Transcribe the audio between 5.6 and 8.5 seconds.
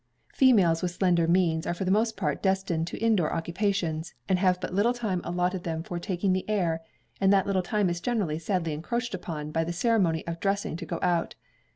them for taking the air, and that little time is generally